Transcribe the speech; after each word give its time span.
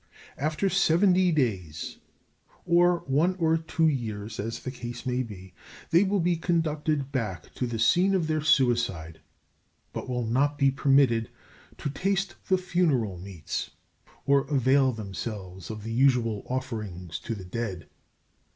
After 0.39 0.67
seventy 0.67 1.31
days, 1.31 1.97
or 2.65 3.03
one 3.05 3.35
or 3.35 3.55
two 3.55 3.87
years 3.87 4.39
as 4.39 4.57
the 4.61 4.71
case 4.71 5.05
may 5.05 5.21
be, 5.21 5.53
they 5.91 6.01
will 6.03 6.19
be 6.19 6.37
conducted 6.37 7.11
back 7.11 7.53
to 7.53 7.67
the 7.67 7.77
scene 7.77 8.15
of 8.15 8.25
their 8.25 8.41
suicide, 8.41 9.19
but 9.93 10.09
will 10.09 10.25
not 10.25 10.57
be 10.57 10.71
permitted 10.71 11.29
to 11.77 11.91
taste 11.91 12.33
the 12.47 12.57
funeral 12.57 13.19
meats, 13.19 13.69
or 14.25 14.47
avail 14.49 14.91
themselves 14.91 15.69
of 15.69 15.83
the 15.83 15.93
usual 15.93 16.41
offerings 16.49 17.19
to 17.19 17.35
the 17.35 17.45
dead. 17.45 17.87